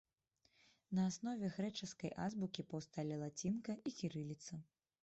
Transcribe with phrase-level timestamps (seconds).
[0.99, 4.53] На аснове грэчаскай азбукі паўсталі лацінка і кірыліца.